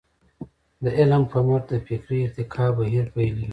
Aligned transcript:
د 0.83 0.85
علم 0.97 1.23
په 1.31 1.37
مټ 1.47 1.63
د 1.71 1.73
فکري 1.87 2.17
ارتقاء 2.25 2.69
بهير 2.77 3.05
پيلېږي. 3.13 3.47